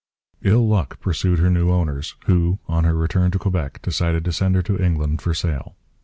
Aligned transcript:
Ill 0.41 0.67
luck 0.67 0.99
pursued 0.99 1.37
her 1.37 1.51
new 1.51 1.69
owners, 1.69 2.15
who, 2.25 2.57
on 2.67 2.85
her 2.85 2.95
return 2.95 3.29
to 3.29 3.37
Quebec, 3.37 3.79
decided 3.83 4.25
to 4.25 4.31
send 4.33 4.55
her 4.55 4.63
to 4.63 4.83
England 4.83 5.21
for 5.21 5.31
sale. 5.35 5.75